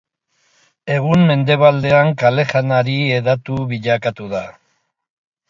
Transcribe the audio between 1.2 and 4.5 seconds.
mendebaldean kale-janari hedatu bilakatu da.